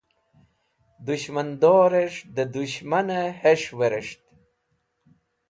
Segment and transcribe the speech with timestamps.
[1.05, 4.21] Dũshmandorẽs̃h dẽ dũshmanẽ hes̃h werẽs̃ht.